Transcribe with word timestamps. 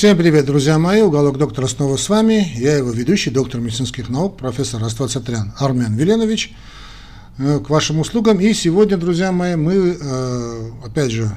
Всем 0.00 0.16
привет, 0.16 0.46
друзья 0.46 0.78
мои. 0.78 1.02
Уголок 1.02 1.36
доктора 1.36 1.66
снова 1.66 1.98
с 1.98 2.08
вами. 2.08 2.54
Я 2.56 2.78
его 2.78 2.90
ведущий, 2.90 3.28
доктор 3.28 3.60
медицинских 3.60 4.08
наук, 4.08 4.38
профессор 4.38 4.80
Раствацатрян 4.80 5.52
Армен 5.58 5.94
Веленович. 5.94 6.54
Э, 7.36 7.58
к 7.58 7.68
вашим 7.68 8.00
услугам. 8.00 8.40
И 8.40 8.54
сегодня, 8.54 8.96
друзья 8.96 9.30
мои, 9.30 9.56
мы, 9.56 9.98
э, 10.00 10.70
опять 10.86 11.10
же, 11.10 11.30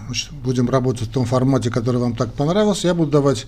будем 0.45 0.69
работать 0.69 1.09
в 1.09 1.11
том 1.11 1.25
формате, 1.25 1.71
который 1.71 1.97
вам 1.97 2.15
так 2.15 2.35
понравился. 2.35 2.87
Я 2.87 2.93
буду 2.93 3.11
давать 3.11 3.47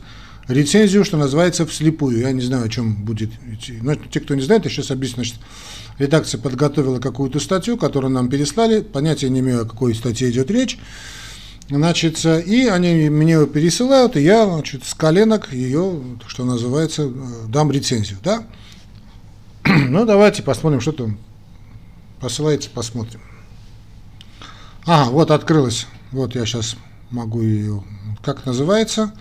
рецензию, 0.49 1.05
что 1.05 1.15
называется, 1.15 1.65
вслепую. 1.65 2.19
Я 2.19 2.33
не 2.33 2.41
знаю, 2.41 2.65
о 2.65 2.69
чем 2.69 3.05
будет 3.05 3.29
идти. 3.49 3.79
Но 3.81 3.95
те, 3.95 4.19
кто 4.19 4.35
не 4.35 4.41
знает, 4.41 4.65
я 4.65 4.69
сейчас 4.69 4.91
объясню. 4.91 5.23
Значит, 5.23 5.39
редакция 5.97 6.41
подготовила 6.41 6.99
какую-то 6.99 7.39
статью, 7.39 7.77
которую 7.77 8.11
нам 8.11 8.27
переслали. 8.27 8.81
Понятия 8.81 9.29
не 9.29 9.39
имею, 9.39 9.61
о 9.61 9.65
какой 9.65 9.95
статье 9.95 10.29
идет 10.29 10.51
речь. 10.51 10.77
Значит, 11.67 12.23
и 12.23 12.67
они 12.67 13.09
мне 13.09 13.33
ее 13.33 13.47
пересылают, 13.47 14.15
и 14.15 14.21
я 14.21 14.45
значит, 14.45 14.85
с 14.85 14.93
коленок 14.93 15.51
ее, 15.51 15.99
что 16.27 16.45
называется, 16.45 17.03
э, 17.03 17.11
дам 17.47 17.71
рецензию. 17.71 18.19
Да? 18.23 18.43
Ну, 19.89 20.05
давайте 20.05 20.43
посмотрим, 20.43 20.79
что 20.79 20.91
там 20.91 21.17
посылается, 22.19 22.69
посмотрим. 22.69 23.19
Ага, 24.85 25.09
вот 25.09 25.31
открылась. 25.31 25.87
Вот 26.11 26.35
я 26.35 26.45
сейчас 26.45 26.75
могу 27.09 27.41
ее... 27.41 27.83
Как 28.23 28.45
называется? 28.45 29.13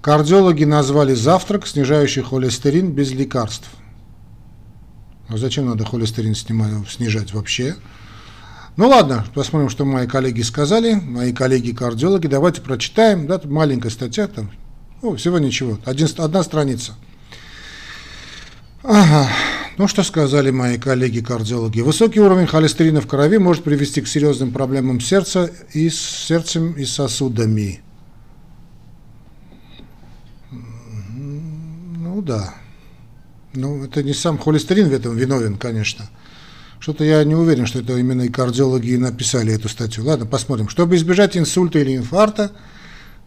Кардиологи 0.00 0.64
назвали 0.64 1.14
завтрак, 1.14 1.66
снижающий 1.66 2.22
холестерин 2.22 2.92
без 2.92 3.10
лекарств. 3.10 3.68
А 5.28 5.36
зачем 5.36 5.66
надо 5.66 5.84
холестерин 5.84 6.34
снимать, 6.34 6.72
снижать 6.88 7.34
вообще? 7.34 7.76
Ну 8.80 8.88
ладно, 8.88 9.26
посмотрим, 9.34 9.68
что 9.68 9.84
мои 9.84 10.06
коллеги 10.06 10.40
сказали, 10.40 10.94
мои 10.94 11.34
коллеги-кардиологи. 11.34 12.28
Давайте 12.28 12.62
прочитаем, 12.62 13.26
да, 13.26 13.38
маленькая 13.44 13.90
статья, 13.90 14.26
там, 14.26 14.50
ну, 15.02 15.16
всего 15.16 15.38
ничего, 15.38 15.78
один, 15.84 16.08
одна 16.16 16.42
страница. 16.42 16.94
Ага, 18.82 19.28
ну 19.76 19.86
что 19.86 20.02
сказали 20.02 20.50
мои 20.50 20.78
коллеги-кардиологи? 20.78 21.82
Высокий 21.82 22.20
уровень 22.20 22.46
холестерина 22.46 23.02
в 23.02 23.06
крови 23.06 23.36
может 23.36 23.64
привести 23.64 24.00
к 24.00 24.08
серьезным 24.08 24.50
проблемам 24.50 24.98
сердца 24.98 25.50
и 25.74 25.90
с 25.90 26.00
сердцем 26.00 26.72
и 26.72 26.86
сосудами. 26.86 27.82
Ну 30.50 32.22
да. 32.22 32.54
Ну, 33.52 33.84
это 33.84 34.02
не 34.02 34.14
сам 34.14 34.38
холестерин 34.38 34.88
в 34.88 34.92
этом 34.94 35.14
виновен, 35.14 35.58
конечно. 35.58 36.08
Что-то 36.80 37.04
я 37.04 37.22
не 37.24 37.34
уверен, 37.34 37.66
что 37.66 37.80
это 37.80 37.96
именно 37.98 38.22
и 38.22 38.30
кардиологи 38.30 38.96
написали 38.96 39.52
эту 39.52 39.68
статью. 39.68 40.02
Ладно, 40.06 40.24
посмотрим. 40.24 40.70
Чтобы 40.70 40.96
избежать 40.96 41.36
инсульта 41.36 41.78
или 41.78 41.94
инфаркта, 41.94 42.52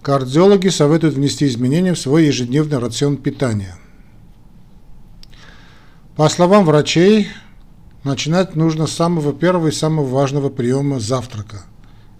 кардиологи 0.01 0.69
советуют 0.69 1.13
внести 1.13 1.47
изменения 1.47 1.93
в 1.93 1.99
свой 1.99 2.25
ежедневный 2.25 2.79
рацион 2.79 3.15
питания. 3.15 3.77
По 6.15 6.27
словам 6.29 6.65
врачей, 6.65 7.27
начинать 8.03 8.55
нужно 8.55 8.87
с 8.87 8.93
самого 8.93 9.33
первого 9.33 9.67
и 9.67 9.71
самого 9.71 10.07
важного 10.07 10.49
приема 10.49 10.99
завтрака. 10.99 11.63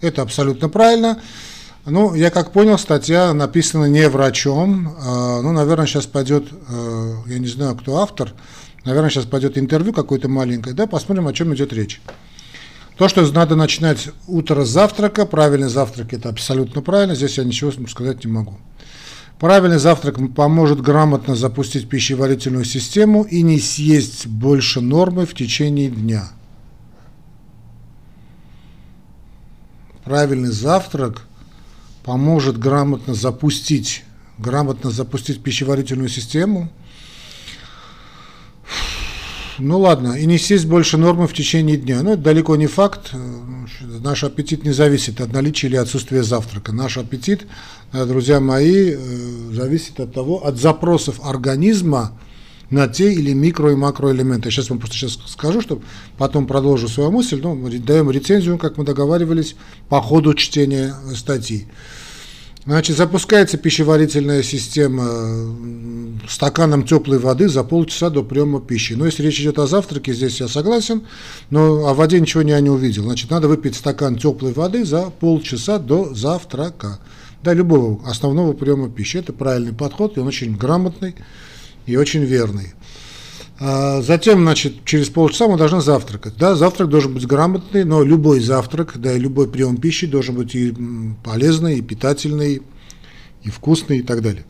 Это 0.00 0.22
абсолютно 0.22 0.68
правильно. 0.68 1.20
Ну, 1.84 2.14
я 2.14 2.30
как 2.30 2.52
понял, 2.52 2.78
статья 2.78 3.34
написана 3.34 3.86
не 3.86 4.08
врачом. 4.08 4.94
А, 5.00 5.42
ну, 5.42 5.50
наверное, 5.50 5.86
сейчас 5.86 6.06
пойдет, 6.06 6.46
а, 6.68 7.22
я 7.26 7.38
не 7.40 7.48
знаю, 7.48 7.74
кто 7.76 7.98
автор, 7.98 8.32
Наверное, 8.84 9.08
сейчас 9.08 9.24
пойдет 9.24 9.56
интервью 9.56 9.92
какое-то 9.92 10.28
маленькое, 10.28 10.74
да, 10.74 10.86
посмотрим, 10.86 11.26
о 11.26 11.32
чем 11.32 11.54
идет 11.54 11.72
речь. 11.72 12.02
То, 12.98 13.08
что 13.08 13.26
надо 13.32 13.56
начинать 13.56 14.10
утро 14.28 14.64
с 14.64 14.68
завтрака, 14.68 15.26
правильный 15.26 15.68
завтрак– 15.68 16.12
это 16.12 16.28
абсолютно 16.28 16.80
правильно, 16.82 17.14
здесь 17.14 17.38
я 17.38 17.44
ничего 17.44 17.72
сказать 17.88 18.24
не 18.24 18.30
могу. 18.30 18.58
Правильный 19.40 19.78
завтрак 19.78 20.18
поможет 20.34 20.80
грамотно 20.80 21.34
запустить 21.34 21.88
пищеварительную 21.88 22.64
систему 22.64 23.24
и 23.24 23.42
не 23.42 23.58
съесть 23.58 24.26
больше 24.26 24.80
нормы 24.80 25.26
в 25.26 25.34
течение 25.34 25.90
дня. 25.90 26.28
Правильный 30.04 30.52
завтрак 30.52 31.26
поможет 32.04 32.58
грамотно 32.58 33.14
запустить, 33.14 34.04
грамотно 34.38 34.90
запустить 34.90 35.42
пищеварительную 35.42 36.10
систему– 36.10 36.70
ну 39.58 39.78
ладно, 39.78 40.14
и 40.14 40.26
не 40.26 40.38
съесть 40.38 40.66
больше 40.66 40.96
нормы 40.96 41.26
в 41.26 41.34
течение 41.34 41.76
дня. 41.76 42.02
Ну, 42.02 42.12
это 42.12 42.22
далеко 42.22 42.56
не 42.56 42.66
факт. 42.66 43.12
Наш 43.80 44.24
аппетит 44.24 44.64
не 44.64 44.72
зависит 44.72 45.20
от 45.20 45.32
наличия 45.32 45.68
или 45.68 45.76
отсутствия 45.76 46.22
завтрака. 46.22 46.72
Наш 46.72 46.98
аппетит, 46.98 47.46
э, 47.92 48.04
друзья 48.06 48.40
мои, 48.40 48.90
э, 48.90 48.98
зависит 49.52 50.00
от 50.00 50.12
того, 50.12 50.44
от 50.46 50.58
запросов 50.58 51.20
организма 51.22 52.18
на 52.70 52.88
те 52.88 53.12
или 53.12 53.32
микро 53.32 53.72
и 53.72 53.76
макроэлементы. 53.76 54.50
Сейчас 54.50 54.70
вам 54.70 54.78
просто 54.78 54.96
сейчас 54.96 55.18
скажу, 55.26 55.60
чтобы 55.60 55.82
потом 56.18 56.46
продолжу 56.46 56.88
свою 56.88 57.10
мысль. 57.10 57.40
Ну, 57.42 57.56
даем 57.80 58.10
рецензию, 58.10 58.58
как 58.58 58.76
мы 58.76 58.84
договаривались, 58.84 59.56
по 59.88 60.00
ходу 60.00 60.34
чтения 60.34 60.94
статьи. 61.14 61.68
Значит, 62.66 62.96
запускается 62.96 63.58
пищеварительная 63.58 64.42
система 64.42 65.54
стаканом 66.26 66.86
теплой 66.86 67.18
воды 67.18 67.46
за 67.48 67.62
полчаса 67.62 68.08
до 68.08 68.22
приема 68.22 68.58
пищи. 68.58 68.94
Но 68.94 69.04
если 69.04 69.22
речь 69.22 69.38
идет 69.38 69.58
о 69.58 69.66
завтраке, 69.66 70.14
здесь 70.14 70.40
я 70.40 70.48
согласен, 70.48 71.02
но 71.50 71.86
о 71.86 71.92
воде 71.92 72.18
ничего 72.18 72.42
я 72.42 72.60
не 72.60 72.70
увидел. 72.70 73.02
Значит, 73.02 73.30
надо 73.30 73.48
выпить 73.48 73.76
стакан 73.76 74.16
теплой 74.16 74.54
воды 74.54 74.86
за 74.86 75.10
полчаса 75.10 75.78
до 75.78 76.14
завтрака. 76.14 77.00
Да, 77.42 77.52
любого 77.52 78.00
основного 78.08 78.54
приема 78.54 78.88
пищи. 78.88 79.18
Это 79.18 79.34
правильный 79.34 79.74
подход, 79.74 80.16
и 80.16 80.20
он 80.20 80.26
очень 80.26 80.56
грамотный 80.56 81.14
и 81.84 81.96
очень 81.96 82.24
верный. 82.24 82.72
А 83.60 84.02
затем, 84.02 84.42
значит, 84.42 84.84
через 84.84 85.10
полчаса 85.10 85.46
мы 85.46 85.56
должны 85.56 85.80
завтракать. 85.80 86.36
Да, 86.36 86.56
завтрак 86.56 86.88
должен 86.88 87.14
быть 87.14 87.26
грамотный, 87.26 87.84
но 87.84 88.02
любой 88.02 88.40
завтрак, 88.40 88.94
да, 88.96 89.12
любой 89.12 89.48
прием 89.48 89.76
пищи 89.76 90.06
должен 90.06 90.34
быть 90.34 90.54
и 90.56 90.74
полезный, 91.22 91.78
и 91.78 91.82
питательный, 91.82 92.62
и 93.42 93.50
вкусный, 93.50 93.98
и 93.98 94.02
так 94.02 94.22
далее. 94.22 94.44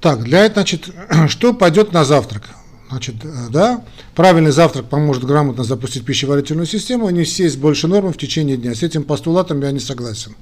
Так, 0.00 0.24
для 0.24 0.44
этого, 0.44 0.62
значит, 0.62 0.90
что 1.28 1.54
пойдет 1.54 1.92
на 1.92 2.04
завтрак? 2.04 2.50
Значит, 2.90 3.16
э, 3.22 3.48
да, 3.50 3.84
правильный 4.16 4.50
завтрак 4.50 4.86
поможет 4.86 5.24
грамотно 5.24 5.62
запустить 5.62 6.04
пищеварительную 6.04 6.66
систему 6.66 7.08
и 7.08 7.12
не 7.12 7.24
сесть 7.24 7.58
больше 7.58 7.86
нормы 7.86 8.12
в 8.12 8.18
течение 8.18 8.56
дня. 8.56 8.74
С 8.74 8.82
этим 8.82 9.04
постулатом 9.04 9.60
я 9.60 9.70
не 9.70 9.80
согласен. 9.80 10.34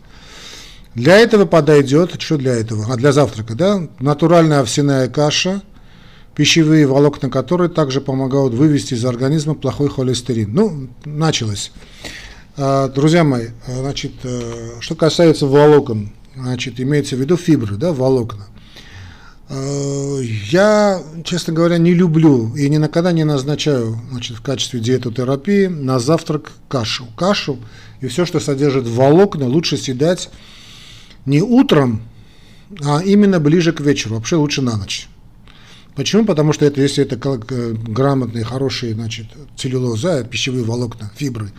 Для 0.95 1.19
этого 1.19 1.45
подойдет, 1.45 2.19
что 2.23 2.39
для 2.39 2.55
этого? 2.55 2.87
А 2.91 2.97
для 2.97 3.13
завтрака, 3.13 3.55
да, 3.55 3.87
натуральная 3.99 4.61
овсяная 4.61 5.09
каша– 5.09 5.61
пищевые 6.37 6.87
волокна 6.87 7.31
которые 7.31 7.71
также 7.71 8.01
помогают 8.01 8.55
вывести 8.55 8.95
из 8.95 9.05
организма 9.05 9.55
плохой 9.55 9.89
холестерин. 9.89 10.53
Ну, 10.53 10.89
началось. 11.05 11.73
А, 12.57 12.89
друзья 12.89 13.25
мои, 13.25 13.49
а, 13.67 13.81
значит, 13.81 14.13
э, 14.23 14.73
что 14.81 14.95
касается 14.95 15.47
волокон, 15.47 16.11
значит, 16.37 16.79
имеется 16.79 17.17
в 17.17 17.21
виду 17.21 17.37
фибры, 17.37 17.77
да, 17.77 17.93
волокна. 17.93 18.47
А, 19.49 20.19
я, 20.21 21.03
честно 21.25 21.55
говоря, 21.55 21.79
не 21.79 21.95
люблю 21.95 22.55
и 22.55 22.69
ни 22.69 22.77
на 22.77 22.89
когда 22.89 23.13
не 23.13 23.25
назначаю 23.25 23.99
значит, 24.11 24.37
в 24.37 24.43
качестве 24.43 24.81
диетотерапии 24.81 25.67
на 25.67 25.99
завтрак 25.99 26.53
кашу. 26.69 27.07
Кашу 27.17 27.59
и 28.01 28.09
все, 28.09 28.27
что 28.27 28.41
содержит 28.41 28.87
волокна, 28.87 29.47
лучше 29.47 29.79
съедать 29.79 30.29
не 31.25 31.41
утром, 31.41 32.03
а 32.85 33.03
именно 33.03 33.41
ближе 33.41 33.73
к 33.73 33.81
вечеру, 33.81 34.17
вообще 34.17 34.37
лучше 34.37 34.61
на 34.61 34.77
ночь. 34.77 35.09
Почему? 35.97 36.27
Потому 36.27 36.53
что 36.53 36.67
это, 36.67 36.83
если 36.83 37.03
это 37.03 37.17
э, 37.17 37.73
грамотные, 37.73 38.45
хорошие, 38.45 38.93
значит, 38.93 39.29
целлюлоза, 39.57 40.25
пищевые 40.25 40.63
волокна, 40.63 41.11
фибры, 41.17 41.51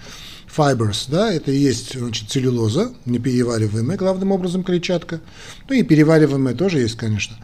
fibers, 0.55 1.07
да, 1.09 1.33
это 1.33 1.51
и 1.51 1.57
есть, 1.57 1.97
значит, 1.97 2.29
целлюлоза, 2.29 2.93
неперевариваемая, 3.05 3.97
главным 3.97 4.31
образом 4.31 4.63
клетчатка, 4.63 5.21
ну 5.67 5.75
и 5.75 5.81
перевариваемая 5.81 6.53
тоже 6.53 6.79
есть, 6.79 6.95
конечно. 6.95 7.35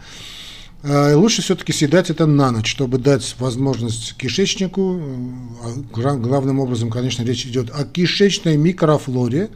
А 0.83 1.15
лучше 1.15 1.41
все-таки 1.41 1.73
съедать 1.73 2.11
это 2.11 2.27
на 2.27 2.51
ночь, 2.51 2.69
чтобы 2.69 2.99
дать 2.99 3.35
возможность 3.39 4.13
кишечнику, 4.15 5.01
э, 5.01 5.99
а 6.05 6.15
главным 6.15 6.59
образом, 6.59 6.91
конечно, 6.91 7.23
речь 7.23 7.47
идет 7.47 7.71
о 7.71 7.85
кишечной 7.85 8.55
микрофлоре, 8.55 9.49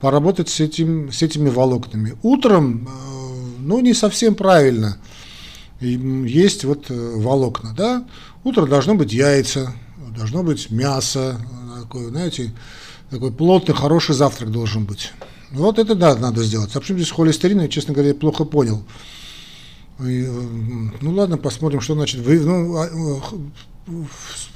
поработать 0.00 0.50
с, 0.50 0.60
этим, 0.60 1.10
с 1.10 1.22
этими 1.22 1.48
волокнами. 1.48 2.14
Утром, 2.22 2.86
э, 2.86 3.60
ну, 3.60 3.80
не 3.80 3.94
совсем 3.94 4.34
правильно– 4.34 4.98
есть 5.80 6.64
вот 6.64 6.90
э, 6.90 7.12
волокна, 7.16 7.74
да, 7.76 8.04
утро 8.42 8.66
должно 8.66 8.94
быть 8.94 9.12
яйца, 9.12 9.74
должно 10.16 10.42
быть 10.42 10.70
мясо, 10.70 11.40
такой, 11.82 12.06
знаете, 12.06 12.52
такой 13.10 13.32
плотный, 13.32 13.74
хороший 13.74 14.14
завтрак 14.14 14.50
должен 14.50 14.84
быть. 14.84 15.12
Вот 15.50 15.78
это 15.78 15.94
да, 15.94 16.16
надо 16.16 16.42
сделать. 16.42 16.74
А 16.74 16.80
почему 16.80 16.98
здесь 16.98 17.12
холестерин, 17.12 17.60
я, 17.60 17.68
честно 17.68 17.94
говоря, 17.94 18.14
плохо 18.14 18.44
понял. 18.44 18.82
И, 20.00 20.24
э, 20.24 20.42
ну 21.00 21.12
ладно, 21.12 21.38
посмотрим, 21.38 21.80
что 21.80 21.94
значит. 21.94 22.20
Вы, 22.20 22.40
ну, 22.40 22.76
а, 22.76 22.86
э, 22.86 24.04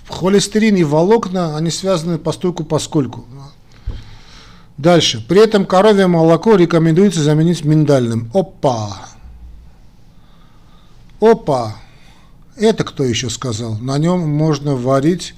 холестерин 0.08 0.76
и 0.76 0.84
волокна, 0.84 1.56
они 1.56 1.70
связаны 1.70 2.18
постойку 2.18 2.64
поскольку. 2.64 3.26
Дальше. 4.76 5.24
При 5.28 5.40
этом 5.40 5.66
коровье 5.66 6.06
молоко 6.06 6.54
рекомендуется 6.54 7.22
заменить 7.22 7.64
миндальным. 7.64 8.30
Опа! 8.32 9.08
Опа! 11.20 11.76
Это 12.56 12.84
кто 12.84 13.04
еще 13.04 13.30
сказал? 13.30 13.78
На 13.78 13.98
нем 13.98 14.28
можно 14.28 14.74
варить 14.74 15.34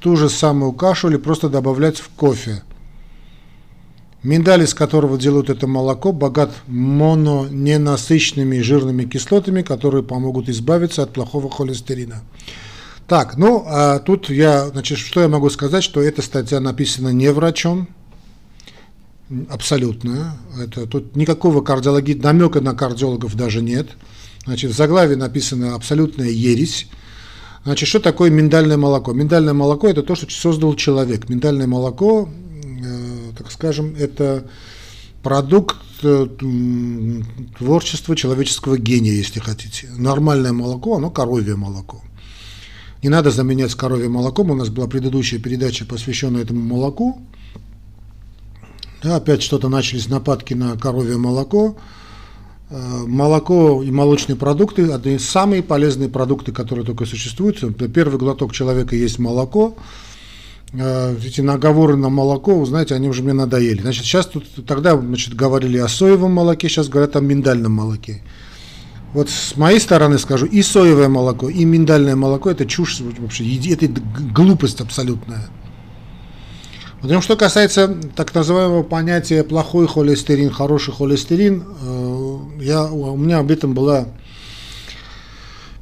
ту 0.00 0.16
же 0.16 0.28
самую 0.28 0.72
кашу 0.72 1.08
или 1.08 1.16
просто 1.16 1.48
добавлять 1.48 1.98
в 1.98 2.08
кофе. 2.10 2.62
Миндаль, 4.22 4.62
из 4.64 4.74
которого 4.74 5.18
делают 5.18 5.50
это 5.50 5.66
молоко, 5.66 6.12
богат 6.12 6.50
мононенасыщенными 6.66 8.60
жирными 8.60 9.04
кислотами, 9.04 9.62
которые 9.62 10.02
помогут 10.02 10.48
избавиться 10.48 11.02
от 11.04 11.12
плохого 11.12 11.48
холестерина. 11.48 12.22
Так, 13.06 13.36
ну, 13.36 13.64
а 13.66 14.00
тут 14.00 14.28
я, 14.28 14.66
значит, 14.68 14.98
что 14.98 15.20
я 15.20 15.28
могу 15.28 15.48
сказать, 15.50 15.84
что 15.84 16.02
эта 16.02 16.22
статья 16.22 16.58
написана 16.58 17.10
не 17.10 17.30
врачом, 17.32 17.86
абсолютно. 19.48 20.36
Это, 20.60 20.86
тут 20.86 21.14
никакого 21.14 21.60
кардиологии, 21.60 22.14
намека 22.14 22.60
на 22.60 22.74
кардиологов 22.74 23.36
даже 23.36 23.62
нет. 23.62 23.90
Значит, 24.46 24.70
в 24.70 24.76
заглавии 24.76 25.16
написано 25.16 25.74
абсолютная 25.74 26.30
ересь. 26.30 26.88
Значит, 27.64 27.88
что 27.88 28.00
такое 28.00 28.30
миндальное 28.30 28.76
молоко? 28.76 29.12
Миндальное 29.12 29.52
молоко– 29.52 29.88
это 29.88 30.02
то, 30.02 30.14
что 30.14 30.30
создал 30.30 30.74
человек. 30.74 31.28
Миндальное 31.28 31.66
молоко 31.66 32.28
так 33.36 33.50
скажем, 33.50 33.94
это 33.96 34.46
продукт 35.22 35.76
э, 36.02 36.26
творчества 37.58 38.16
человеческого 38.16 38.78
гения, 38.78 39.12
если 39.12 39.40
хотите. 39.40 39.88
Нормальное 39.96 40.52
молоко, 40.52 40.96
оно 40.96 41.10
коровье 41.10 41.56
молоко. 41.56 42.02
Не 43.02 43.08
надо 43.08 43.30
заменять 43.30 43.74
коровье 43.74 44.08
молоком. 44.08 44.50
У 44.50 44.54
нас 44.54 44.68
была 44.68 44.86
предыдущая 44.86 45.38
передача, 45.38 45.84
посвященная 45.84 46.42
этому 46.42 46.60
молоку. 46.60 47.20
Да, 49.02 49.16
опять 49.16 49.42
что-то 49.42 49.68
начались 49.68 50.08
нападки 50.08 50.54
на 50.54 50.76
коровье 50.78 51.18
молоко. 51.18 51.76
Э, 52.68 53.04
молоко 53.06 53.82
и 53.82 53.90
молочные 53.90 54.36
продукты– 54.36 54.90
одни 54.92 55.14
из 55.14 55.28
самых 55.28 55.66
полезных 55.66 56.10
продукты, 56.10 56.52
которые 56.52 56.84
только 56.84 57.06
существуют. 57.06 57.60
Первый 57.92 58.18
глоток 58.18 58.52
человека 58.52 58.96
есть 58.96 59.18
молоко– 59.18 59.76
эти 60.72 61.40
наговоры 61.40 61.96
на 61.96 62.08
молоко, 62.08 62.58
вы 62.58 62.66
знаете, 62.66 62.94
они 62.94 63.08
уже 63.08 63.22
мне 63.22 63.32
надоели. 63.32 63.80
Значит, 63.80 64.04
сейчас 64.04 64.26
тут, 64.26 64.44
тогда, 64.66 64.96
значит, 64.96 65.34
говорили 65.34 65.78
о 65.78 65.88
соевом 65.88 66.32
молоке, 66.32 66.68
сейчас 66.68 66.88
говорят 66.88 67.16
о 67.16 67.20
миндальном 67.20 67.72
молоке. 67.72 68.22
Вот 69.12 69.30
с 69.30 69.56
моей 69.56 69.80
стороны 69.80 70.18
скажу, 70.18 70.44
и 70.44 70.62
соевое 70.62 71.08
молоко, 71.08 71.48
и 71.48 71.64
миндальное 71.64 72.16
молоко– 72.16 72.50
это 72.50 72.66
чушь 72.66 73.00
вообще, 73.00 73.44
это 73.72 73.88
глупость 74.34 74.80
абсолютная. 74.80 75.48
Потому 77.00 77.22
что 77.22 77.36
касается 77.36 77.96
так 78.16 78.34
называемого 78.34 78.82
понятия 78.82 79.44
плохой 79.44 79.86
холестерин, 79.86 80.50
хороший 80.50 80.92
холестерин, 80.92 81.62
э, 81.80 82.25
я, 82.60 82.84
у 82.84 83.16
меня 83.16 83.38
об 83.38 83.50
этом 83.50 83.74
была 83.74 84.08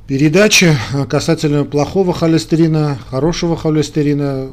передача 0.06 0.78
касательно 1.08 1.64
плохого 1.64 2.12
холестерина, 2.12 2.98
хорошего 3.10 3.56
холестерина 3.56 4.50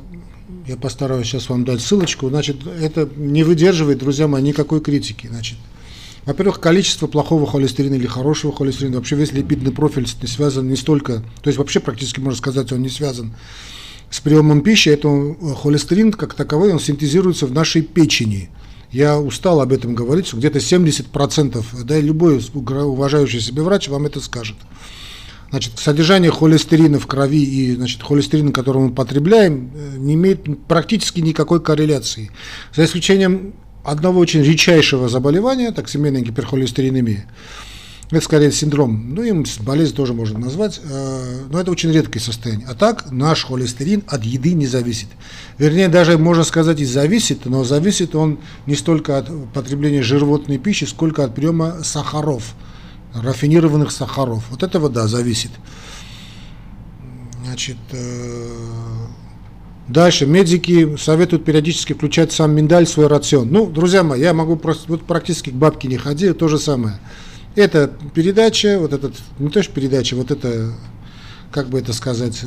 я 0.67 0.77
постараюсь 0.77 1.27
сейчас 1.27 1.49
вам 1.49 1.65
дать 1.65 1.81
ссылочку, 1.81 2.29
значит, 2.29 2.65
это 2.65 3.09
не 3.15 3.43
выдерживает, 3.43 3.97
друзья 3.99 4.27
мои, 4.27 4.41
никакой 4.41 4.81
критики, 4.81 5.27
значит. 5.27 5.57
Во-первых, 6.25 6.59
количество 6.59 7.07
плохого 7.07 7.47
холестерина 7.47 7.95
или 7.95 8.05
хорошего 8.05 8.53
холестерина, 8.53 8.97
вообще 8.97 9.15
весь 9.15 9.31
липидный 9.31 9.71
профиль 9.71 10.07
не 10.21 10.27
связан 10.27 10.69
не 10.69 10.75
столько, 10.75 11.23
то 11.41 11.47
есть 11.47 11.57
вообще 11.57 11.79
практически 11.79 12.19
можно 12.19 12.37
сказать, 12.37 12.71
он 12.71 12.81
не 12.83 12.89
связан 12.89 13.33
с 14.11 14.19
приемом 14.19 14.61
пищи, 14.61 14.89
это 14.89 15.35
холестерин 15.55 16.11
как 16.11 16.35
таковой, 16.35 16.73
он 16.73 16.79
синтезируется 16.79 17.47
в 17.47 17.53
нашей 17.53 17.81
печени. 17.81 18.49
Я 18.91 19.19
устал 19.19 19.61
об 19.61 19.71
этом 19.71 19.95
говорить, 19.95 20.27
что 20.27 20.37
где-то 20.37 20.59
70%, 20.59 21.63
да, 21.83 21.99
любой 21.99 22.41
уважающий 22.53 23.39
себя 23.39 23.63
врач 23.63 23.87
вам 23.87 24.05
это 24.05 24.19
скажет. 24.19 24.57
Значит, 25.49 25.79
содержание 25.79 26.31
холестерина 26.31 26.99
в 26.99 27.07
крови 27.07 27.43
и 27.43 27.75
значит, 27.75 28.01
холестерина, 28.03 28.51
который 28.51 28.83
мы 28.83 28.91
потребляем, 28.93 29.71
э, 29.75 29.97
не 29.97 30.13
имеет 30.13 30.65
практически 30.67 31.19
никакой 31.19 31.61
корреляции. 31.61 32.31
За 32.73 32.85
исключением 32.85 33.53
одного 33.83 34.19
очень 34.19 34.43
редчайшего 34.43 35.09
заболевания, 35.09 35.71
так 35.71 35.89
семейная 35.89 36.21
гиперхолестеринемия. 36.21 37.27
Это 38.11 38.21
скорее 38.21 38.51
синдром, 38.51 39.15
ну 39.15 39.23
им 39.23 39.45
болезнь 39.61 39.95
тоже 39.95 40.13
можно 40.13 40.37
назвать, 40.37 40.81
э, 40.83 41.45
но 41.49 41.59
это 41.59 41.71
очень 41.71 41.91
редкое 41.91 42.19
состояние. 42.19 42.67
А 42.69 42.75
так 42.75 43.09
наш 43.09 43.45
холестерин 43.45 44.03
от 44.05 44.23
еды 44.23 44.53
не 44.53 44.67
зависит. 44.67 45.07
Вернее, 45.57 45.87
даже 45.87 46.17
можно 46.17 46.43
сказать 46.43 46.81
и 46.81 46.85
зависит, 46.85 47.45
но 47.45 47.63
зависит 47.63 48.13
он 48.13 48.39
не 48.65 48.75
столько 48.75 49.17
от 49.17 49.53
потребления 49.53 50.01
животной 50.01 50.57
пищи, 50.57 50.83
сколько 50.83 51.23
от 51.23 51.33
приема 51.33 51.83
сахаров– 51.83 52.53
рафинированных 53.13 53.91
сахаров. 53.91 54.43
Вот 54.49 54.63
этого, 54.63 54.89
да, 54.89 55.07
зависит. 55.07 55.51
Значит, 57.43 57.77
э, 57.91 58.47
дальше. 59.87 60.25
Медики 60.25 60.95
советуют 60.97 61.43
периодически 61.43 61.93
включать 61.93 62.31
сам 62.31 62.51
миндаль 62.51 62.85
в 62.85 62.89
свой 62.89 63.07
рацион. 63.07 63.49
Ну, 63.51 63.67
друзья 63.67 64.03
мои, 64.03 64.21
я 64.21 64.33
могу 64.33 64.55
просто, 64.55 64.85
вот 64.87 65.03
практически 65.03 65.49
к 65.49 65.53
бабке 65.53 65.87
не 65.87 65.97
ходи, 65.97 66.31
то 66.33 66.47
же 66.47 66.57
самое. 66.57 66.99
Это 67.55 67.91
передача, 68.13 68.79
вот 68.79 68.93
этот, 68.93 69.13
не 69.39 69.49
то 69.49 69.61
что 69.61 69.73
передача, 69.73 70.15
вот 70.15 70.31
это, 70.31 70.73
как 71.51 71.67
бы 71.67 71.79
это 71.79 71.91
сказать, 71.93 72.43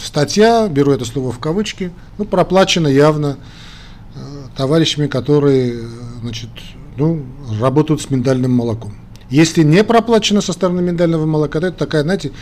статья, 0.00 0.68
беру 0.68 0.92
это 0.92 1.04
слово 1.04 1.32
в 1.32 1.38
кавычки, 1.38 1.90
ну, 2.16 2.24
проплачена 2.24 2.88
явно 2.88 3.38
э, 4.14 4.18
товарищами, 4.56 5.08
которые, 5.08 5.80
значит, 6.20 6.50
ну, 6.96 7.24
работают 7.60 8.00
с 8.00 8.10
миндальным 8.10 8.52
молоком. 8.52 8.94
Если 9.30 9.62
не 9.62 9.84
проплачено 9.84 10.40
со 10.40 10.52
стороны 10.52 10.80
миндального 10.80 11.26
молока, 11.26 11.60
то 11.60 11.66
это 11.66 11.78
такая, 11.78 12.02
знаете, 12.02 12.32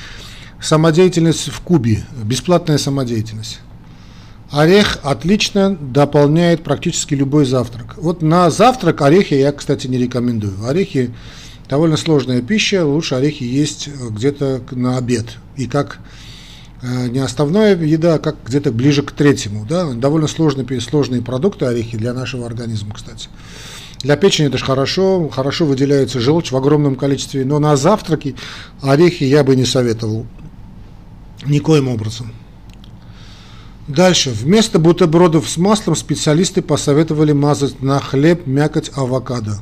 самодеятельность 0.60 1.48
в 1.48 1.60
кубе, 1.60 2.04
бесплатная 2.22 2.78
самодеятельность. 2.78 3.60
Орех 4.50 5.00
отлично 5.02 5.76
дополняет 5.76 6.62
практически 6.62 7.14
любой 7.14 7.44
завтрак. 7.44 7.96
Вот 7.96 8.22
на 8.22 8.48
завтрак 8.50 9.02
орехи 9.02 9.34
я, 9.34 9.50
кстати, 9.52 9.88
не 9.88 9.98
рекомендую. 9.98 10.64
Орехи 10.64 11.12
довольно 11.68 11.96
сложная 11.96 12.42
пища, 12.42 12.86
лучше 12.86 13.16
орехи 13.16 13.42
есть 13.42 13.88
где-то 13.88 14.62
на 14.70 14.98
обед. 14.98 15.26
И 15.56 15.66
как 15.66 15.98
э, 16.82 17.08
не 17.08 17.18
основная 17.18 17.76
еда, 17.76 18.14
а 18.14 18.18
как 18.20 18.36
где-то 18.44 18.70
ближе 18.70 19.02
к 19.02 19.10
третьему. 19.10 19.66
Да? 19.68 19.92
Довольно 19.92 20.28
сложные, 20.28 20.80
сложные 20.80 21.22
продукты 21.22 21.64
орехи 21.66 21.98
для 21.98 22.14
нашего 22.14 22.46
организма, 22.46 22.94
кстати. 22.94 23.28
Для 24.02 24.16
печени 24.16 24.46
это 24.46 24.58
же 24.58 24.64
хорошо, 24.64 25.28
хорошо 25.28 25.66
выделяется 25.66 26.20
желчь 26.20 26.52
в 26.52 26.56
огромном 26.56 26.94
количестве, 26.94 27.44
но 27.44 27.58
на 27.58 27.76
завтраки 27.76 28.36
орехи 28.80 29.24
я 29.24 29.42
бы 29.42 29.56
не 29.56 29.64
советовал 29.64 30.24
никоим 31.44 31.88
образом. 31.88 32.32
Дальше. 33.88 34.30
Вместо 34.30 34.78
бутербродов 34.78 35.48
с 35.48 35.56
маслом 35.56 35.94
специалисты 35.94 36.60
посоветовали 36.60 37.32
мазать 37.32 37.82
на 37.82 38.00
хлеб 38.00 38.46
мякоть 38.46 38.90
авокадо. 38.94 39.58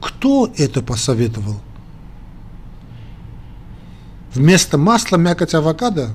Кто 0.00 0.50
это 0.56 0.80
посоветовал? 0.80 1.56
Вместо 4.32 4.78
масла 4.78 5.16
мякоть 5.16 5.54
авокадо? 5.54 6.14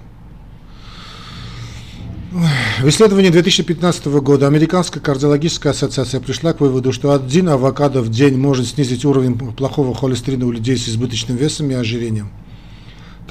В 2.32 2.88
исследовании 2.88 3.30
2015 3.30 4.06
года 4.06 4.48
Американская 4.48 5.04
кардиологическая 5.04 5.74
ассоциация 5.74 6.20
пришла 6.20 6.54
к 6.54 6.62
выводу, 6.62 6.94
что 6.94 7.12
один 7.12 7.50
авокадо 7.50 8.02
в 8.02 8.10
день 8.10 8.38
может 8.38 8.68
снизить 8.68 9.06
уровень 9.06 9.38
плохого 9.38 9.94
холестерина 9.94 10.46
у 10.46 10.52
людей 10.52 10.78
с 10.78 10.88
избыточным 10.88 11.38
весом 11.38 11.70
и 11.70 11.74
ожирением. 11.74 12.32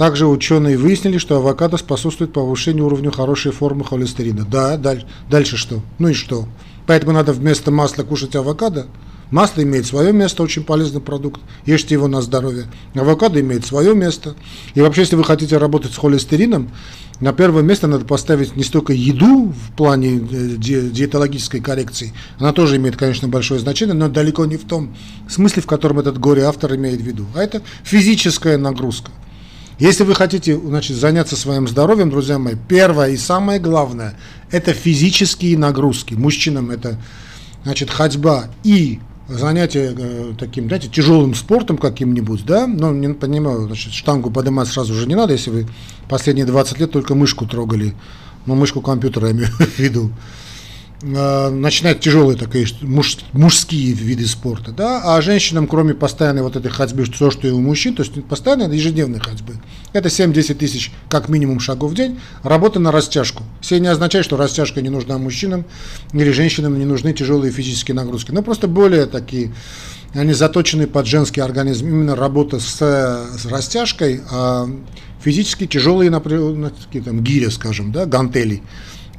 Также 0.00 0.26
ученые 0.26 0.78
выяснили, 0.78 1.18
что 1.18 1.36
авокадо 1.36 1.76
способствует 1.76 2.32
повышению 2.32 2.86
уровня 2.86 3.10
хорошей 3.10 3.52
формы 3.52 3.84
холестерина. 3.84 4.46
Да, 4.46 4.78
дальше, 4.78 5.06
дальше 5.28 5.58
что? 5.58 5.82
Ну 5.98 6.08
и 6.08 6.14
что? 6.14 6.48
Поэтому 6.86 7.12
надо 7.12 7.34
вместо 7.34 7.70
масла 7.70 8.02
кушать 8.02 8.34
авокадо. 8.34 8.86
Масло 9.30 9.62
имеет 9.62 9.84
свое 9.84 10.14
место, 10.14 10.42
очень 10.42 10.64
полезный 10.64 11.02
продукт. 11.02 11.42
Ешьте 11.66 11.96
его 11.96 12.08
на 12.08 12.22
здоровье. 12.22 12.64
Авокадо 12.94 13.42
имеет 13.42 13.66
свое 13.66 13.94
место. 13.94 14.36
И 14.72 14.80
вообще, 14.80 15.02
если 15.02 15.16
вы 15.16 15.24
хотите 15.24 15.58
работать 15.58 15.92
с 15.92 15.98
холестерином, 15.98 16.70
на 17.20 17.34
первое 17.34 17.62
место 17.62 17.86
надо 17.86 18.06
поставить 18.06 18.56
не 18.56 18.64
столько 18.64 18.94
еду 18.94 19.52
в 19.52 19.76
плане 19.76 20.16
э, 20.16 20.56
диетологической 20.56 21.60
коррекции, 21.60 22.14
она 22.38 22.54
тоже 22.54 22.76
имеет, 22.76 22.96
конечно, 22.96 23.28
большое 23.28 23.60
значение, 23.60 23.94
но 23.94 24.08
далеко 24.08 24.46
не 24.46 24.56
в 24.56 24.64
том 24.64 24.96
смысле, 25.28 25.60
в 25.60 25.66
котором 25.66 25.98
этот 25.98 26.16
горе-автор 26.16 26.74
имеет 26.76 27.02
в 27.02 27.04
виду, 27.04 27.26
а 27.34 27.42
это 27.42 27.60
физическая 27.84 28.56
нагрузка. 28.56 29.10
Если 29.80 30.04
вы 30.04 30.14
хотите 30.14 30.58
значит, 30.58 30.94
заняться 30.98 31.36
своим 31.36 31.66
здоровьем, 31.66 32.10
друзья 32.10 32.38
мои, 32.38 32.54
первое 32.68 33.12
и 33.12 33.16
самое 33.16 33.58
главное– 33.58 34.14
это 34.50 34.74
физические 34.74 35.56
нагрузки. 35.56 36.12
Мужчинам 36.12 36.70
это 36.70 36.98
значит, 37.64 37.88
ходьба 37.88 38.50
и 38.62 39.00
занятие 39.26 39.94
э, 39.96 40.32
таким, 40.38 40.66
знаете, 40.66 40.88
тяжелым 40.88 41.34
спортом 41.34 41.78
каким-нибудь, 41.78 42.44
да, 42.44 42.66
но 42.66 42.92
не 42.92 43.14
понимаю, 43.14 43.68
значит, 43.68 43.94
штангу 43.94 44.30
поднимать 44.30 44.68
сразу 44.68 44.92
же 44.92 45.06
не 45.06 45.14
надо, 45.14 45.32
если 45.32 45.48
вы 45.48 45.66
последние 46.10 46.44
20 46.44 46.78
лет 46.78 46.90
только 46.90 47.14
мышку 47.14 47.46
трогали, 47.46 47.94
ну, 48.44 48.56
мышку 48.56 48.82
компьютера 48.82 49.28
я 49.28 49.32
имею 49.32 49.48
в 49.48 49.78
виду. 49.78 50.12
Э, 51.02 51.50
начинать 51.50 52.00
тяжелые 52.00 52.36
такие 52.36 52.66
муж, 52.82 53.18
мужские 53.32 53.92
виды 53.92 54.26
спорта, 54.26 54.72
да, 54.72 55.02
а 55.04 55.20
женщинам, 55.20 55.66
кроме 55.66 55.94
постоянной 55.94 56.42
вот 56.42 56.56
этой 56.56 56.70
ходьбы, 56.70 57.06
то, 57.06 57.30
что 57.30 57.46
и 57.46 57.50
у 57.50 57.60
мужчин, 57.60 57.94
то 57.94 58.02
есть 58.02 58.24
постоянной 58.24 58.74
ежедневной 58.76 59.20
ходьбы, 59.20 59.54
это 59.92 60.08
7-10 60.08 60.54
тысяч 60.54 60.92
как 61.08 61.28
минимум 61.28 61.60
шагов 61.60 61.92
в 61.92 61.94
день, 61.94 62.18
работа 62.42 62.80
на 62.80 62.92
растяжку. 62.92 63.42
Все 63.60 63.80
не 63.80 63.88
означает, 63.88 64.24
что 64.24 64.36
растяжка 64.36 64.80
не 64.82 64.88
нужна 64.88 65.18
мужчинам 65.18 65.64
или 66.12 66.30
женщинам 66.30 66.78
не 66.78 66.84
нужны 66.84 67.12
тяжелые 67.12 67.52
физические 67.52 67.94
нагрузки, 67.94 68.30
но 68.30 68.42
просто 68.42 68.68
более 68.68 69.06
такие 69.06 69.52
они 70.14 70.32
заточены 70.32 70.86
под 70.86 71.06
женский 71.06 71.40
организм. 71.40 71.86
Именно 71.86 72.16
работа 72.16 72.58
с, 72.58 72.76
с 72.76 73.46
растяжкой, 73.46 74.20
а 74.30 74.68
физически 75.22 75.66
тяжелые 75.66 76.10
например, 76.10 76.70
такие, 76.70 77.04
там, 77.04 77.22
гири, 77.22 77.48
скажем, 77.48 77.92
да, 77.92 78.06
гантели, 78.06 78.62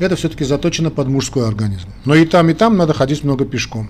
это 0.05 0.15
все-таки 0.15 0.43
заточено 0.43 0.89
под 0.89 1.07
мужской 1.07 1.47
организм. 1.47 1.89
Но 2.05 2.15
и 2.15 2.25
там, 2.25 2.49
и 2.49 2.53
там 2.53 2.77
надо 2.77 2.93
ходить 2.93 3.23
много 3.23 3.45
пешком. 3.45 3.89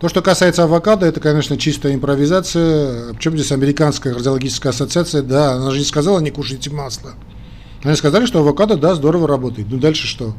То, 0.00 0.08
что 0.08 0.22
касается 0.22 0.64
авокадо, 0.64 1.06
это, 1.06 1.18
конечно, 1.18 1.56
чистая 1.56 1.94
импровизация. 1.94 3.12
Причем 3.14 3.32
здесь 3.32 3.50
американская 3.50 4.12
кардиологическая 4.12 4.70
ассоциация, 4.70 5.22
да, 5.22 5.54
она 5.54 5.70
же 5.72 5.78
не 5.78 5.84
сказала, 5.84 6.20
не 6.20 6.30
кушайте 6.30 6.70
масло. 6.70 7.12
Они 7.82 7.96
сказали, 7.96 8.26
что 8.26 8.40
авокадо, 8.40 8.76
да, 8.76 8.94
здорово 8.94 9.26
работает. 9.26 9.68
Ну, 9.70 9.78
дальше 9.78 10.06
что? 10.06 10.34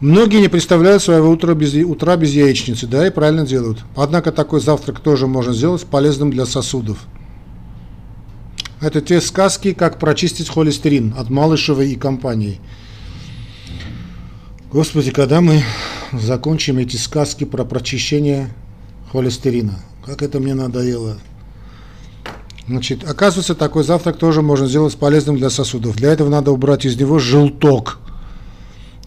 Многие 0.00 0.40
не 0.40 0.48
представляют 0.48 1.02
своего 1.02 1.28
утра 1.28 1.54
без, 1.54 1.74
утра 1.74 2.16
без 2.16 2.30
яичницы, 2.30 2.86
да, 2.86 3.06
и 3.06 3.10
правильно 3.10 3.44
делают. 3.44 3.84
Однако 3.96 4.30
такой 4.30 4.60
завтрак 4.60 5.00
тоже 5.00 5.26
можно 5.26 5.52
сделать 5.52 5.84
полезным 5.84 6.30
для 6.30 6.46
сосудов. 6.46 6.98
Это 8.80 9.00
те 9.00 9.20
сказки, 9.20 9.72
как 9.72 9.98
прочистить 9.98 10.48
холестерин 10.48 11.12
от 11.18 11.30
Малышевой 11.30 11.90
и 11.90 11.96
компании. 11.96 12.60
Господи, 14.70 15.10
когда 15.10 15.40
мы 15.40 15.62
закончим 16.12 16.78
эти 16.78 16.96
сказки 16.96 17.44
про 17.44 17.64
прочищение 17.64 18.50
холестерина? 19.12 19.78
Как 20.04 20.22
это 20.22 20.40
мне 20.40 20.54
надоело. 20.54 21.18
Значит, 22.66 23.08
оказывается, 23.08 23.54
такой 23.54 23.84
завтрак 23.84 24.18
тоже 24.18 24.42
можно 24.42 24.66
сделать 24.66 24.96
полезным 24.96 25.36
для 25.38 25.48
сосудов. 25.50 25.96
Для 25.96 26.12
этого 26.12 26.28
надо 26.28 26.52
убрать 26.52 26.84
из 26.84 26.96
него 26.98 27.18
желток– 27.18 27.98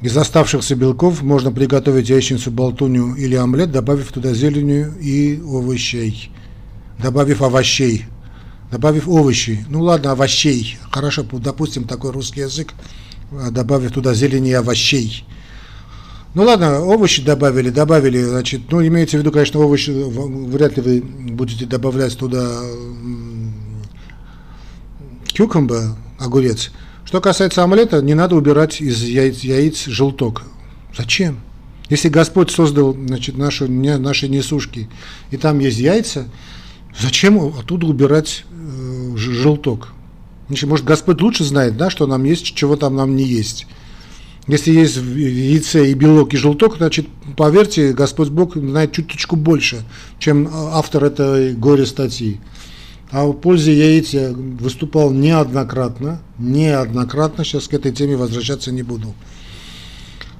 из 0.01 0.17
оставшихся 0.17 0.75
белков 0.75 1.21
можно 1.21 1.51
приготовить 1.51 2.09
яичницу, 2.09 2.49
болтунью 2.49 3.13
или 3.13 3.35
омлет, 3.35 3.71
добавив 3.71 4.11
туда 4.11 4.33
зеленью 4.33 4.95
и 4.99 5.39
овощей. 5.39 6.31
Добавив 6.97 7.43
овощей. 7.43 8.05
Добавив 8.71 9.07
овощи. 9.07 9.63
Ну 9.69 9.83
ладно, 9.83 10.13
овощей. 10.13 10.79
Хорошо, 10.89 11.23
допустим, 11.31 11.83
такой 11.83 12.11
русский 12.11 12.39
язык. 12.39 12.73
Добавив 13.51 13.91
туда 13.91 14.15
зелени 14.15 14.49
и 14.49 14.53
овощей. 14.53 15.23
Ну 16.33 16.43
ладно, 16.43 16.79
овощи 16.81 17.21
добавили, 17.21 17.69
добавили, 17.69 18.23
значит, 18.23 18.61
ну 18.71 18.85
имеется 18.85 19.17
в 19.17 19.19
виду, 19.19 19.33
конечно, 19.33 19.59
овощи, 19.59 19.91
вряд 19.91 20.77
ли 20.77 20.81
вы 20.81 21.01
будете 21.01 21.65
добавлять 21.65 22.17
туда 22.17 22.61
кюкумба, 25.33 25.97
огурец. 26.19 26.71
Что 27.03 27.19
касается 27.19 27.63
омлета, 27.63 28.01
не 28.01 28.13
надо 28.13 28.37
убирать 28.37 28.79
из 28.79 29.03
яиц, 29.03 29.39
яиц 29.39 29.87
желток. 29.87 30.43
Зачем? 30.95 31.39
Если 31.89 32.07
Господь 32.07 32.49
создал 32.49 32.93
значит, 32.93 33.37
нашу, 33.37 33.67
не, 33.67 33.97
наши 33.97 34.29
несушки, 34.29 34.87
и 35.31 35.35
там 35.35 35.59
есть 35.59 35.79
яйца, 35.79 36.29
зачем 36.97 37.37
оттуда 37.39 37.87
убирать 37.87 38.45
э, 38.49 39.17
желток? 39.17 39.89
Значит, 40.47 40.69
может, 40.69 40.85
Господь 40.85 41.19
лучше 41.19 41.43
знает, 41.43 41.75
да, 41.75 41.89
что 41.89 42.07
нам 42.07 42.23
есть, 42.23 42.55
чего 42.55 42.77
там 42.77 42.95
нам 42.95 43.17
не 43.17 43.23
есть. 43.23 43.67
Если 44.51 44.73
есть 44.73 44.97
в 44.97 45.15
яйце 45.15 45.91
и 45.91 45.93
белок, 45.93 46.33
и 46.33 46.37
желток, 46.37 46.75
значит, 46.75 47.07
поверьте, 47.37 47.93
Господь 47.93 48.27
Бог 48.27 48.57
знает 48.57 48.91
чуточку 48.91 49.37
больше, 49.37 49.85
чем 50.19 50.49
автор 50.51 51.05
этой 51.05 51.53
горе-статьи. 51.53 52.41
А 53.11 53.25
в 53.25 53.31
пользе 53.31 53.73
яиц 53.73 54.09
я 54.09 54.33
выступал 54.33 55.11
неоднократно, 55.11 56.19
неоднократно, 56.37 57.45
сейчас 57.45 57.69
к 57.69 57.73
этой 57.73 57.93
теме 57.93 58.17
возвращаться 58.17 58.73
не 58.73 58.83
буду. 58.83 59.13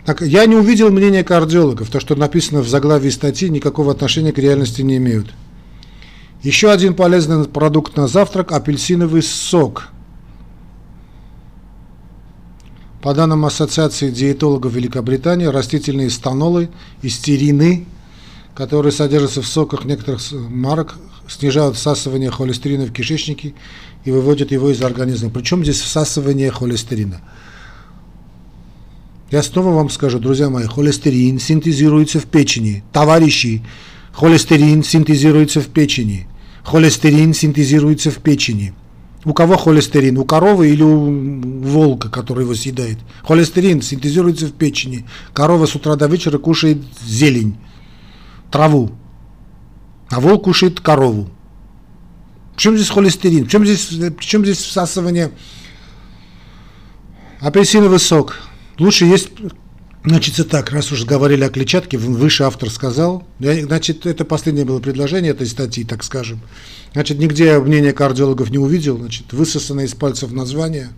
Так, 0.06 0.20
я 0.20 0.46
не 0.46 0.58
увидел 0.58 0.91
мнения 0.91 1.24
кардиологов, 1.24 1.89
то, 1.89 2.01
что 2.01 2.18
написано 2.18 2.60
в 2.60 2.68
заглавии 2.68 3.12
статьи, 3.12 3.48
никакого 3.48 3.94
отношения 3.94 4.34
к 4.34 4.39
реальности 4.39 4.82
не 4.82 4.98
имеют. 4.98 5.27
Еще 6.44 6.70
один 6.70 6.96
полезный 6.96 7.46
продукт 7.46 7.96
на 7.96 8.10
завтрак– 8.10 8.51
апельсиновый 8.51 9.24
сок. 9.24 9.88
По 13.01 13.15
данным 13.15 13.46
Ассоциации 13.46 14.12
диетологов 14.12 14.74
Великобритании, 14.74 15.46
растительные 15.46 16.12
станолы 16.12 16.70
и 17.01 17.10
стерины, 17.10 17.86
которые 18.53 18.91
содержатся 18.91 19.41
в 19.41 19.48
соках 19.48 19.86
некоторых 19.86 20.22
марок, 20.31 20.98
снижают 21.27 21.77
всасывание 21.77 22.29
холестерина 22.29 22.86
в 22.86 22.91
кишечнике 22.91 23.55
и 24.05 24.12
выводят 24.12 24.51
его 24.51 24.70
из 24.70 24.84
организма. 24.84 25.31
Причем 25.31 25.63
здесь 25.63 25.81
всасывание 25.81 26.51
холестерина? 26.51 27.22
Я 29.31 29.41
снова 29.41 29.74
вам 29.74 29.89
скажу, 29.89 30.20
друзья 30.20 30.50
мои, 30.50 30.65
холестерин 30.65 31.39
синтезируется 31.39 32.20
в 32.20 32.25
печени. 32.25 32.84
Товарищи, 32.93 33.65
холестерин 34.12 34.84
синтезируется 34.84 35.62
в 35.62 35.67
печени. 35.67 36.27
Холестерин 36.63 37.34
синтезируется 37.34 38.12
в 38.12 38.17
печени. 38.17 38.74
У 39.24 39.34
кого 39.34 39.58
холестерин? 39.58 40.18
У 40.18 40.25
коровы 40.25 40.70
или 40.70 40.82
у 40.82 41.42
волка, 41.62 42.10
который 42.10 42.44
его 42.44 42.56
съедает? 42.56 42.98
Холестерин 43.24 43.82
синтезируется 43.82 44.48
в 44.48 44.54
печени. 44.54 45.06
Корова 45.34 45.68
с 45.68 45.75
утра 45.75 45.96
до 45.96 46.08
вечера 46.08 46.40
кушает 46.40 46.80
зелень, 47.06 47.58
траву 48.50 48.92
а 50.12 50.20
волк 50.20 50.44
кушает 50.44 50.80
корову. 50.82 51.30
Чем 52.58 52.75
здесь 52.75 52.90
холестерин? 52.90 53.48
Чем 53.48 53.66
здесь, 53.66 53.90
чем 54.20 54.44
здесь 54.44 54.58
всасывание? 54.58 55.32
Апельсиновый 57.40 58.00
сок. 58.00 58.38
Лучше 58.78 59.06
есть, 59.06 59.30
значит, 60.03 60.50
так, 60.50 60.72
раз 60.72 60.91
уж 60.91 61.05
говорили 61.05 61.43
о 61.43 61.50
клетчатке, 61.50 61.98
выше 61.98 62.43
автор 62.43 62.70
сказал, 62.70 63.24
значит, 63.39 64.05
это 64.05 64.25
последнее 64.25 64.65
было 64.65 64.79
предложение 64.79 65.31
этой 65.31 65.48
статьи, 65.48 65.84
так 65.84 66.03
скажем. 66.03 66.41
Значит, 66.93 67.20
нигде 67.20 67.58
мнение 67.60 67.93
кардиологов 67.93 68.50
не 68.50 68.58
увидел, 68.58 68.98
значит, 68.98 69.31
высосано 69.34 69.81
из 69.81 69.93
пальцев 69.93 70.31
название 70.31 70.89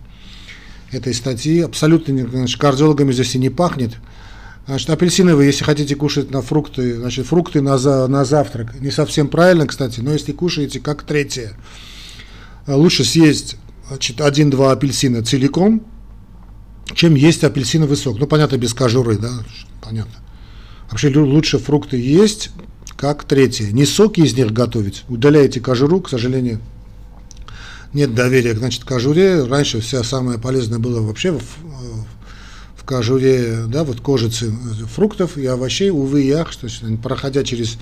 этой 0.90 1.14
статьи. 1.14 1.60
Абсолютно, 1.60 2.26
значит, 2.28 2.60
кардиологами 2.60 3.12
здесь 3.12 3.34
и 3.34 3.38
не 3.38 3.50
пахнет. 3.50 3.92
Значит, 4.66 4.88
апельсиновые, 4.90 5.48
если 5.48 5.64
хотите 5.64 5.94
кушать 5.94 6.30
на 6.30 6.40
фрукты, 6.40 6.96
значит, 6.96 7.26
фрукты 7.26 7.60
на, 7.60 7.76
за, 7.76 8.06
на 8.08 8.24
завтрак. 8.24 8.80
Не 8.80 8.90
совсем 8.90 9.28
правильно, 9.28 9.66
кстати, 9.66 10.00
но 10.00 10.12
если 10.12 10.32
кушаете 10.32 10.80
как 10.80 11.02
третье, 11.02 11.52
лучше 12.66 13.04
съесть 13.04 13.56
значит, 13.88 14.20
один-два 14.20 14.72
апельсина 14.72 15.22
целиком, 15.22 15.84
чем 16.92 17.14
есть 17.14 17.44
апельсиновый 17.44 17.96
сок. 17.96 18.18
Ну, 18.18 18.26
понятно, 18.26 18.56
без 18.56 18.74
кожуры, 18.74 19.18
да, 19.18 19.30
понятно. 19.82 20.14
Вообще 20.90 21.08
лучше 21.16 21.58
фрукты 21.58 21.96
есть 21.96 22.50
как 22.96 23.24
третье. 23.24 23.72
Не 23.72 23.86
соки 23.86 24.20
из 24.20 24.34
них 24.34 24.52
готовить, 24.52 25.04
удаляете 25.08 25.60
кожуру, 25.60 26.00
к 26.00 26.08
сожалению, 26.08 26.60
нет 27.92 28.14
доверия 28.14 28.54
значит, 28.54 28.84
к 28.84 28.88
кожуре. 28.88 29.44
Раньше 29.44 29.80
все 29.80 30.02
самое 30.02 30.38
полезное 30.38 30.78
было 30.78 31.00
вообще 31.00 31.32
в, 31.32 31.42
в 32.76 32.84
кожуре, 32.84 33.64
да, 33.68 33.84
вот 33.84 34.00
кожицы 34.00 34.52
фруктов 34.92 35.38
и 35.38 35.46
овощей, 35.46 35.90
увы 35.90 36.24
и 36.24 36.30
ах, 36.32 36.52
что, 36.52 36.68
проходя 37.02 37.44
через 37.44 37.78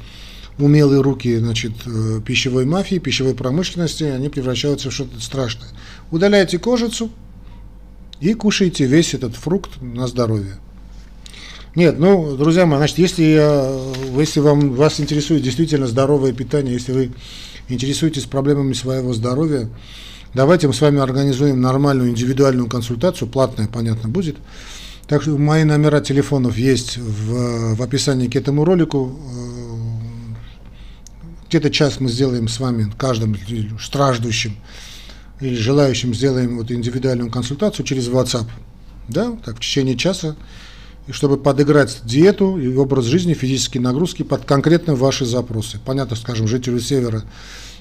умелые 0.59 1.01
руки 1.01 1.39
значит, 1.39 1.73
э, 1.87 2.21
пищевой 2.25 2.67
мафии, 2.67 2.97
пищевой 2.99 3.35
промышленности, 3.35 4.05
они 4.05 4.29
превращаются 4.29 4.91
в 4.91 4.95
что-то 4.95 5.19
страшное. 5.21 5.69
Удаляйте 6.11 6.59
кожицу 6.59 7.11
и 8.23 8.35
кушайте 8.35 8.87
весь 8.87 9.15
этот 9.15 9.35
фрукт 9.35 9.83
на 9.83 10.07
здоровье. 10.07 10.55
Нет, 11.75 11.99
ну, 11.99 12.37
друзья 12.37 12.67
мои, 12.67 12.79
значит, 12.79 12.99
если, 12.99 13.25
я, 13.25 13.81
если 14.17 14.39
вам, 14.39 14.75
вас 14.75 15.01
интересует 15.01 15.43
действительно 15.43 15.89
здоровое 15.89 16.33
питание, 16.33 16.73
если 16.73 16.93
вы 16.93 17.11
интересуетесь 17.69 18.27
проблемами 18.27 18.75
своего 18.75 19.13
здоровья, 19.13 19.69
давайте 20.35 20.69
мы 20.69 20.75
с 20.75 20.81
вами 20.81 21.01
организуем 21.01 21.61
нормальную 21.61 22.11
индивидуальную 22.11 22.69
консультацию, 22.69 23.27
платная, 23.27 23.67
понятно, 23.67 24.09
будет. 24.09 24.37
Так 25.09 25.23
что 25.23 25.37
мои 25.37 25.65
номера 25.65 26.01
телефонов 26.01 26.57
есть 26.57 26.99
в, 26.99 27.75
в 27.75 27.83
описании 27.83 28.29
к 28.29 28.37
этому 28.37 28.65
ролику. 28.65 29.19
Э, 29.19 29.73
где-то 31.49 31.71
час 31.71 31.99
мы 31.99 32.09
сделаем 32.09 32.47
с 32.47 32.61
вами, 32.61 32.93
каждым 32.97 33.37
страждущим 33.81 34.55
или 35.43 35.55
желающим 35.55 36.15
сделаем 36.15 36.57
вот 36.57 36.71
индивидуальную 36.71 37.31
консультацию 37.31 37.85
через 37.85 38.09
WhatsApp. 38.09 38.47
Да, 39.09 39.37
так 39.45 39.57
в 39.57 39.61
течение 39.61 39.97
часа, 39.97 40.37
чтобы 41.11 41.37
подыграть 41.37 42.01
диету 42.05 42.57
и 42.59 42.75
образ 42.77 43.07
жизни, 43.07 43.35
физические 43.35 43.83
нагрузки 43.83 44.23
под 44.23 44.45
конкретно 44.45 44.95
ваши 44.95 45.25
запросы. 45.27 45.81
Понятно, 45.85 46.17
скажем, 46.17 46.47
жителю 46.47 46.81
севера 46.81 47.25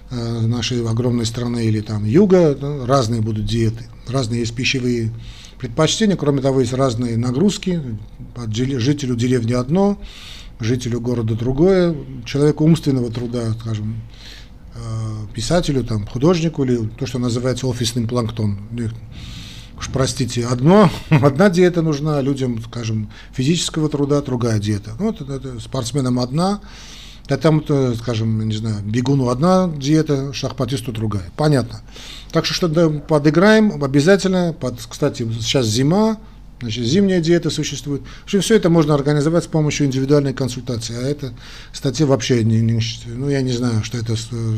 э, 0.09 0.39
нашей 0.47 0.85
огромной 0.85 1.25
страны 1.25 1.65
или 1.65 1.81
там 1.81 2.03
юга, 2.05 2.57
разные 2.85 3.21
будут 3.21 3.45
диеты, 3.45 3.85
разные 4.07 4.39
есть 4.39 4.55
пищевые 4.55 5.11
предпочтения, 5.59 6.15
кроме 6.15 6.41
того, 6.41 6.61
есть 6.61 6.73
разные 6.73 7.17
нагрузки, 7.17 7.81
жителю 8.47 9.15
деревни 9.15 9.53
одно, 9.53 10.01
жителю 10.59 10.99
города 10.99 11.35
другое, 11.35 11.95
человеку 12.25 12.63
умственного 12.63 13.11
труда, 13.11 13.53
скажем, 13.61 14.01
писателю, 15.33 15.83
там, 15.83 16.05
художнику 16.07 16.63
или 16.63 16.77
то, 16.97 17.05
что 17.05 17.19
называется 17.19 17.67
офисным 17.67 18.07
планктон. 18.07 18.59
Уж 19.77 19.89
простите, 19.89 20.45
одно, 20.45 20.89
одна 21.09 21.49
диета 21.49 21.81
нужна, 21.81 22.21
людям, 22.21 22.61
скажем, 22.61 23.09
физического 23.33 23.89
труда, 23.89 24.21
другая 24.21 24.59
диета. 24.59 24.91
Ну, 24.99 25.09
это, 25.09 25.23
это 25.33 25.59
спортсменам 25.59 26.19
одна, 26.19 26.61
да 27.27 27.37
там, 27.37 27.63
скажем, 27.95 28.47
не 28.47 28.55
знаю, 28.55 28.83
бегуну 28.83 29.29
одна 29.29 29.71
диета, 29.75 30.33
шахматисту 30.33 30.91
другая. 30.91 31.31
Понятно. 31.35 31.81
Так 32.31 32.45
что 32.45 32.53
что-то 32.53 32.89
подыграем 32.89 33.83
обязательно. 33.83 34.53
Под, 34.53 34.79
кстати, 34.87 35.27
сейчас 35.39 35.65
зима, 35.65 36.17
значит, 36.61 36.85
зимняя 36.85 37.19
диета 37.19 37.49
существует. 37.49 38.01
В 38.21 38.23
общем, 38.25 38.41
все 38.41 38.55
это 38.55 38.69
можно 38.69 38.93
организовать 38.93 39.43
с 39.43 39.47
помощью 39.47 39.87
индивидуальной 39.87 40.33
консультации. 40.33 40.95
А 40.95 41.01
это 41.01 41.33
статья 41.73 42.05
вообще 42.05 42.43
не, 42.43 42.61
не 42.61 42.79
ну, 43.07 43.29
я 43.29 43.41
не 43.41 43.51
знаю, 43.51 43.83
что 43.83 43.97
это, 43.97 44.13
э, 44.13 44.57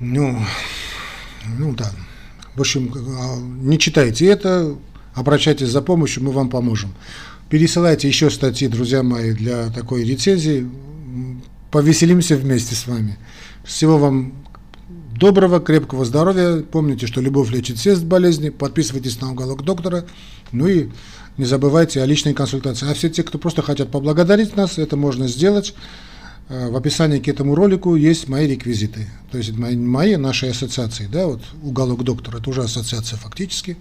ну, 0.00 0.38
ну 1.58 1.74
да. 1.74 1.90
В 2.54 2.60
общем, 2.60 2.92
а, 3.20 3.36
не 3.38 3.78
читайте 3.78 4.26
это, 4.26 4.76
обращайтесь 5.14 5.68
за 5.68 5.82
помощью, 5.82 6.24
мы 6.24 6.32
вам 6.32 6.50
поможем. 6.50 6.94
Пересылайте 7.50 8.08
еще 8.08 8.30
статьи, 8.30 8.68
друзья 8.68 9.02
мои, 9.02 9.32
для 9.32 9.70
такой 9.70 10.04
рецензии. 10.04 10.68
Повеселимся 11.70 12.36
вместе 12.36 12.74
с 12.74 12.86
вами. 12.86 13.18
Всего 13.64 13.98
вам 13.98 14.32
доброго, 15.18 15.60
крепкого 15.60 16.04
здоровья. 16.04 16.62
Помните, 16.62 17.06
что 17.06 17.20
любовь 17.20 17.50
лечит 17.50 17.78
все 17.78 17.96
болезни. 17.96 18.50
Подписывайтесь 18.50 19.20
на 19.20 19.32
уголок 19.32 19.64
доктора. 19.64 20.06
Ну 20.52 20.66
и 20.68 20.88
не 21.36 21.44
забывайте 21.44 22.00
о 22.00 22.06
личной 22.06 22.34
консультации. 22.34 22.88
А 22.88 22.94
все 22.94 23.10
те, 23.10 23.22
кто 23.22 23.38
просто 23.38 23.62
хотят 23.62 23.90
поблагодарить 23.90 24.56
нас, 24.56 24.78
это 24.78 24.96
можно 24.96 25.26
сделать. 25.26 25.74
Э, 26.48 26.70
в 26.70 26.76
описании 26.76 27.18
к 27.18 27.28
этому 27.28 27.54
ролику 27.54 27.96
есть 27.96 28.28
мои 28.28 28.46
реквизиты. 28.46 29.08
То 29.32 29.38
есть 29.38 29.52
мои, 29.56 29.76
мои 29.76 30.16
нашей 30.16 30.50
ассоциации. 30.50 31.08
Да, 31.10 31.26
вот 31.26 31.42
уголок 31.62 32.04
доктора, 32.04 32.38
это 32.38 32.50
уже 32.50 32.62
ассоциация 32.62 33.18
фактически. 33.18 33.76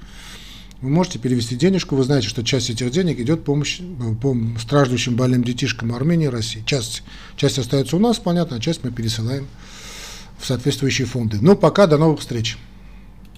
Вы 0.81 0.89
можете 0.89 1.17
перевести 1.17 1.55
денежку, 1.55 1.95
вы 1.95 2.03
знаете, 2.03 2.27
что 2.27 2.43
часть 2.43 2.69
этих 2.69 2.91
денег 2.91 3.19
идет 3.19 3.43
помощь 3.43 3.79
э, 3.79 4.15
по 4.21 4.35
страждущим 4.59 5.15
больным 5.15 5.43
детишкам 5.43 5.93
Армении 5.93 6.27
России. 6.27 6.63
Часть, 6.65 7.03
часть 7.35 7.59
остается 7.59 7.95
у 7.95 7.99
нас, 7.99 8.17
понятно, 8.17 8.57
а 8.57 8.59
часть 8.59 8.83
мы 8.83 8.91
пересылаем 8.91 9.47
в 10.37 10.45
соответствующие 10.45 11.07
фонды. 11.07 11.37
Ну, 11.41 11.55
пока, 11.55 11.87
до 11.87 11.97
новых 11.97 12.19
встреч. 12.19 12.57